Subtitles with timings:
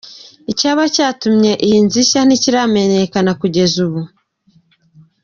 [0.51, 4.01] Icyaba yatumye iyi nzu ishya ntikiramenyekana kugeza ubu.